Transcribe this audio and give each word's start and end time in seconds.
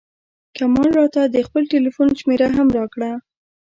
کمال 0.57 0.89
راته 0.99 1.21
د 1.25 1.37
خپل 1.47 1.63
ټیلفون 1.73 2.09
شمېره 2.19 2.47
هم 2.55 2.67
راکړه. 2.77 3.11